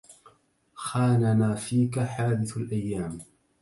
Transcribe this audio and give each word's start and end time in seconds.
خاننا 0.73 1.55
فيك 1.55 1.99
حادث 1.99 2.57
الأيام 2.57 3.19